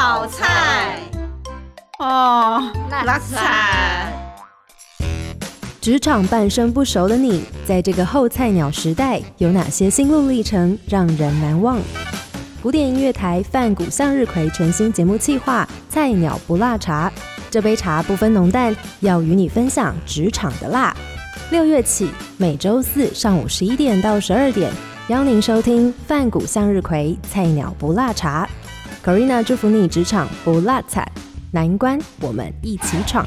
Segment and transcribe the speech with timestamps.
[0.00, 1.00] 好菜
[1.98, 4.12] 哦，辣菜。
[5.80, 11.80] 职场半生不熟的你，在这个后菜鸟时代，有哪些心路历程让人难忘？
[12.62, 17.10] 古典音乐台泛谷向日葵全新节目企划《菜鸟不辣茶》，
[17.50, 20.96] 这杯茶不分浓淡，要与你分享职场的辣。
[21.50, 24.70] 六月起，每周四上午十一点到十二点，
[25.08, 28.48] 邀您收听泛谷向日葵菜鸟不辣茶。
[29.08, 31.10] Corina 祝福你职场不落惨，
[31.50, 33.26] 难关我们一起闯。